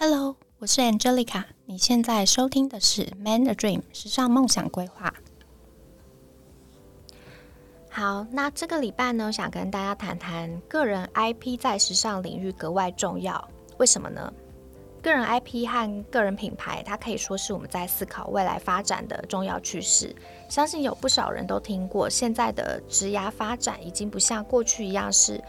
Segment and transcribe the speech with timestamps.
[0.00, 1.42] Hello，我是 Angelica。
[1.66, 5.12] 你现在收听的是《Man a Dream》时尚梦想规划。
[7.90, 13.48] 好，那这个礼拜呢，想跟大家谈谈个人 IP 在时尚领域格外重要。
[13.78, 14.32] 为什么呢？
[15.02, 20.14] 个人 IP 和个人品牌，它可以说是我们在思考未来发展的重要趋势。
[20.48, 25.42] 相信有不少人都听过，现在的职涯发展已经不像过去一样是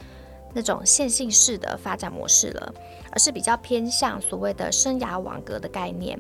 [0.53, 2.73] 那种线性式的发展模式了。
[3.11, 6.15] 而是比较偏向所谓的生涯网格的概念。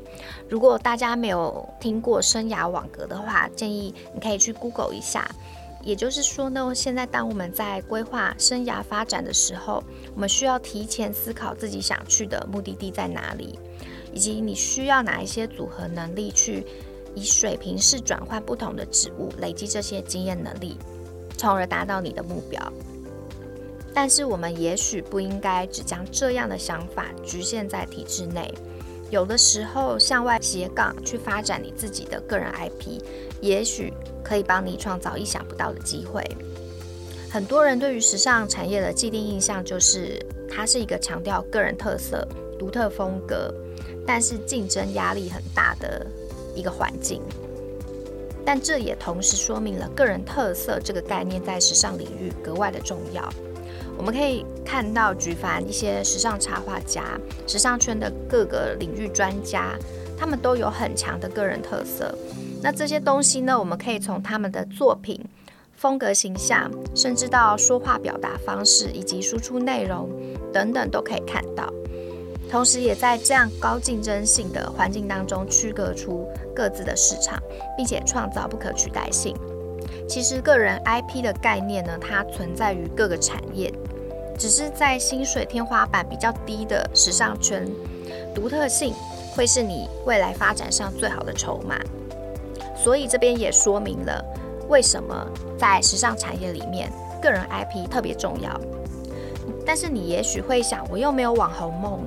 [0.49, 5.29] 如果大家没有听过生涯网格的话，建议你可以去 Google 一下。
[5.83, 9.83] 也就是说呢，现在当我们在规划生涯发展的时候，
[10.15, 13.59] 我们需要提前思考自己想去的目的地在哪里，
[14.11, 16.65] 以及你需要哪一些组合能力去
[17.13, 20.75] 以水平式转换不同的职务，累积这些经验能力，
[21.37, 22.59] 从而达到你的目标。
[23.93, 28.53] 但是我们也许不应该只将这样的想法局限在体制内，
[29.09, 33.01] 有的时候向外斜杠去发展你自己的个人 IP，
[33.41, 36.23] 也许可以帮你创造意想不到的机会。
[37.29, 40.19] 很多人对于时尚产业的既定印象就是
[40.49, 43.53] 它是一个强调个人特色、独特风格，
[44.05, 46.05] 但是竞争压力很大的
[46.55, 47.21] 一个环境。
[48.45, 53.31] 但这也同时说明了个人特色这个概念在时尚领域格外的重要。
[53.97, 59.75] 我们可以看到，举凡一些时尚插画家、时尚圈的各个领域专家，
[60.17, 62.13] 他们都有很强的个人特色。
[62.61, 65.23] 那这些东西呢，我们可以从他们的作品、
[65.75, 70.09] 风格、形象，甚至到说话表达方式以及输出内容
[70.53, 71.71] 等等，都可以看到。
[72.49, 77.37] 同时，也在这样高竞争性的环境当中，区隔出各自的市场，
[77.77, 79.35] 并且创造不可取代性。
[80.09, 83.71] 其实，个人 IP 的概念呢，它存在于各个产业。
[84.39, 87.69] 只是在薪水天花板比较低的时尚圈，
[88.33, 88.93] 独特性
[89.35, 91.77] 会是你未来发展上最好的筹码。
[92.75, 94.25] 所以这边也说明了
[94.67, 95.27] 为什么
[95.59, 96.89] 在时尚产业里面，
[97.21, 98.59] 个人 IP 特别重要。
[99.63, 101.99] 但是你也许会想，我又没有网红梦，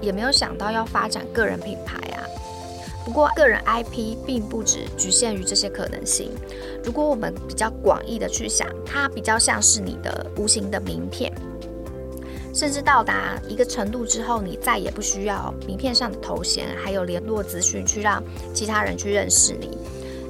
[0.00, 2.24] 也没有想到要发展个人品牌啊。
[3.04, 6.30] 不过个人 IP 并不只局限于这些可能性。
[6.84, 11.32] 如果我们比较广义的去想，它比较像是你的无形的名片。
[12.52, 18.22] 甚至到达一个程度之后，你再也不需要名片上的头衔，还有联络资讯去让
[18.52, 19.78] 其他人去认识你。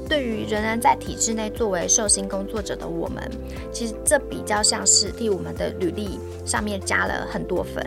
[0.08, 3.30] 对于仍然在体制内作为受薪工作者的我们，
[3.72, 7.82] 其实这比较像是替我们的履历上面加了很多分。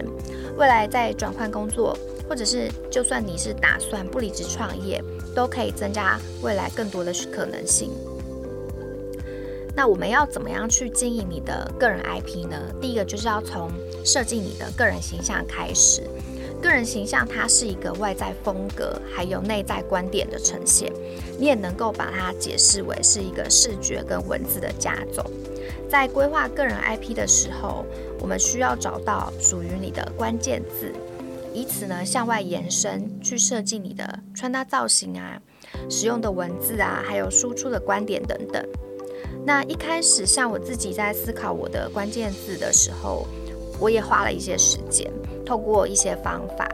[0.57, 1.97] 未来在转换工作，
[2.27, 5.03] 或者是就算你是打算不离职创业，
[5.35, 7.91] 都可以增加未来更多的可能性。
[9.75, 12.57] 那我们要怎么样去经营你的个人 IP 呢？
[12.79, 13.71] 第一个就是要从
[14.05, 16.03] 设计你的个人形象开始。
[16.61, 20.93] 个人形象它是一个外在风格，还有内在观点的呈现。
[21.37, 25.25] 你也能够把它解释为是一个视觉跟文字的加总。
[25.89, 27.83] 在规划个人 IP 的时候，
[28.21, 30.93] 我们需要找到属于你的关键字，
[31.53, 35.39] 以此呢向外延伸，去设计你的穿搭造型啊、
[35.89, 38.65] 使用的文字啊，还有输出的观点等等。
[39.45, 43.27] 那一开始，像我自己在思考我的关键字的时候，
[43.79, 45.11] 我也花了一些时间，
[45.45, 46.67] 透过一些方法，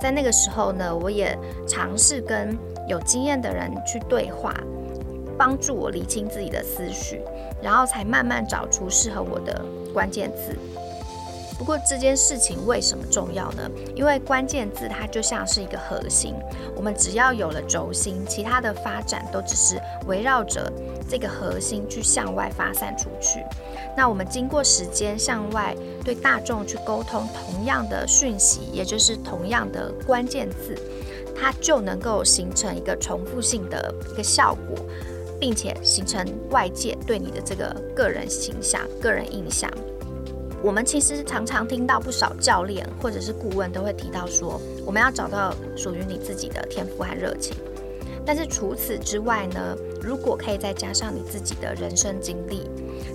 [0.00, 1.36] 在那个时候呢，我也
[1.66, 2.56] 尝试跟
[2.88, 4.54] 有经验的人去对话，
[5.38, 7.22] 帮助我理清自己的思绪，
[7.62, 9.64] 然后才慢慢找出适合我的
[9.94, 10.54] 关键字。
[11.60, 13.70] 不过这件事情为什么重要呢？
[13.94, 16.34] 因为关键字它就像是一个核心，
[16.74, 20.72] 我们只要有了轴心，其他的发展都只是围绕着
[21.06, 23.44] 这个核心去向外发散出去。
[23.94, 30.74] 那我们经过时间向外对大众去沟通同样的讯息，也就是同样的关键字，
[31.38, 34.78] 它就能够形成一个重复性的一个效果，
[35.38, 39.70] 并且形成外界对你的这个个人形象、个人印象。
[40.62, 47.56] 我们其实常常听到不少教练或者是顾问都会提到说，我们要找到属于你自己的天赋和热情。
[48.26, 52.68] 但是除此之外呢，如果可以再加上你自己的人生经历，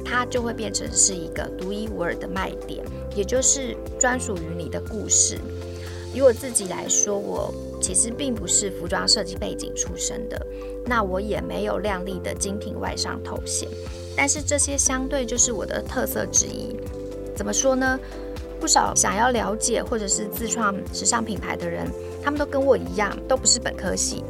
[0.04, 2.84] 它就会变成是一个独一无二的卖点，
[3.16, 5.38] 也就是专属于你的故事。
[6.14, 10.48] 以我自己来说，我其实并不是服装设计背景出身的，
[10.84, 13.70] 那我也没有亮丽的精品外商头衔，
[14.18, 16.76] 但是这些相对就是我的特色之一。
[17.36, 18.00] 怎么说呢？
[18.60, 21.86] 不少想要了解或者是自创时尚品牌的人，
[22.24, 24.24] 他们都跟我一样，都不是本科系。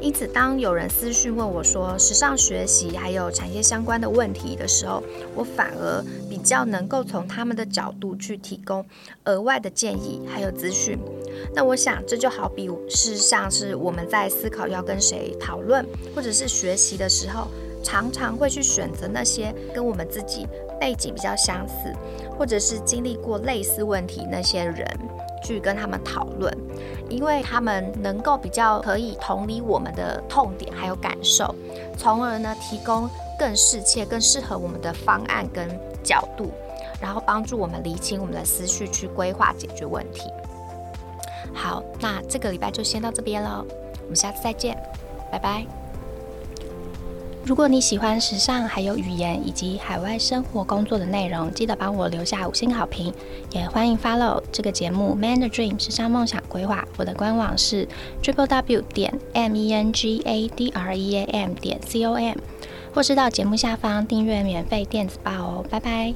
[0.00, 5.02] 因此，当有人私讯问我说时尚学习还有产业相关的问题的时候，
[5.34, 8.84] 我反而比较能够从他们的角度去提供
[9.24, 10.96] 额外的建议还有资讯。
[11.52, 17.48] 那我想，这就好比是像是我们在思考要跟谁讨论或者是学习的时候，
[17.82, 20.46] 常常会去选择那些跟我们自己
[20.80, 21.92] 背景比较相似，
[22.38, 24.86] 或者是经历过类似问题那些人。
[25.40, 26.52] 去跟他们讨论，
[27.08, 31.54] 因为他们能够比较可以同理我们的痛点还有感受，
[31.96, 33.08] 从而呢提供
[33.38, 35.68] 更适切、更适合我们的方案跟
[36.02, 36.50] 角度，
[37.00, 40.28] 然后帮助我们理清我们的思绪，去规划解决问题。
[41.54, 43.64] 好，那这个礼拜就先到这边了，
[44.02, 44.76] 我们下次再见，
[45.30, 45.87] 拜拜。
[47.48, 53.10] 如果你喜欢时尚，还有语言以及海外生活工作的内容，记得帮我留下五星好评，
[53.52, 56.82] 也欢迎 follow 这个节目《Man the Dream 时尚梦想规划》。
[56.98, 57.88] 我的官网是
[58.22, 62.04] triple w 点 m e n g a d r e a m 点 c
[62.04, 62.36] o m，
[62.94, 65.64] 或是到节目下方订阅免费电子报哦。
[65.70, 66.12] 拜拜。